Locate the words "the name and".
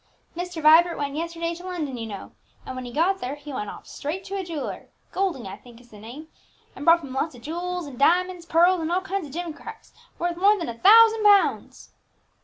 5.91-6.83